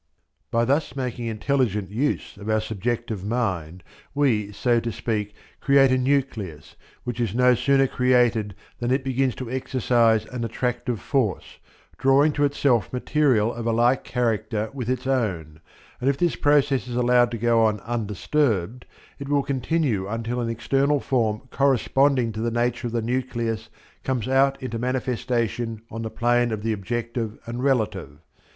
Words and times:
By 0.49 0.65
thus 0.65 0.95
making 0.95 1.27
intelligent 1.27 1.91
use 1.91 2.35
of 2.37 2.49
our 2.49 2.59
subjective 2.59 3.23
mind, 3.23 3.83
we, 4.15 4.51
so 4.51 4.79
to 4.79 4.91
speak, 4.91 5.35
create 5.59 5.91
a 5.91 5.97
nucleus, 5.99 6.75
which 7.03 7.19
is 7.19 7.35
no 7.35 7.53
sooner 7.53 7.85
created 7.85 8.55
than 8.79 8.89
it 8.89 9.03
begins 9.03 9.35
to 9.35 9.51
exercise 9.51 10.25
an 10.25 10.43
attractive 10.43 10.99
force, 10.99 11.59
drawing 11.99 12.31
to 12.33 12.45
itself 12.45 12.91
material 12.91 13.53
of 13.53 13.67
a 13.67 13.71
like 13.71 14.03
character 14.03 14.71
with 14.73 14.89
its 14.89 15.05
own, 15.05 15.61
and 15.99 16.09
if 16.09 16.17
this 16.17 16.35
process 16.35 16.87
is 16.87 16.95
allowed 16.95 17.29
to 17.29 17.37
go 17.37 17.63
on 17.63 17.79
undisturbed, 17.81 18.85
it 19.19 19.29
will 19.29 19.43
continue 19.43 20.07
until 20.07 20.39
an 20.41 20.49
external 20.49 20.99
form 20.99 21.41
corresponding 21.51 22.31
to 22.31 22.41
the 22.41 22.49
nature 22.49 22.87
of 22.87 22.93
the 22.93 23.03
nucleus 23.03 23.69
comes 24.03 24.27
out 24.27 24.59
into 24.63 24.79
manifestation 24.79 25.83
on 25.91 26.01
the 26.01 26.09
plane 26.09 26.51
of 26.51 26.63
the 26.63 26.73
objective 26.73 27.37
and 27.45 27.63
relative. 27.63 28.17